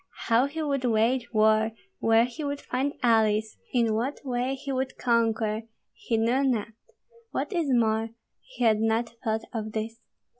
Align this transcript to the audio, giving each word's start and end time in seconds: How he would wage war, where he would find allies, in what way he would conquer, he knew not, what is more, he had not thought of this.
How 0.29 0.47
he 0.47 0.63
would 0.63 0.83
wage 0.83 1.31
war, 1.31 1.73
where 1.99 2.25
he 2.25 2.43
would 2.43 2.59
find 2.59 2.93
allies, 3.03 3.57
in 3.71 3.93
what 3.93 4.19
way 4.25 4.55
he 4.55 4.71
would 4.71 4.97
conquer, 4.97 5.61
he 5.93 6.17
knew 6.17 6.43
not, 6.43 6.69
what 7.29 7.53
is 7.53 7.69
more, 7.69 8.09
he 8.39 8.63
had 8.63 8.79
not 8.79 9.11
thought 9.23 9.43
of 9.53 9.73
this. 9.73 9.99